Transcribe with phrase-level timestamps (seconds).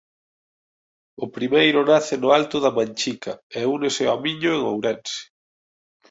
[1.23, 5.19] O primeiro nace no Alto da Manchica e únese ao Miño en Ourense.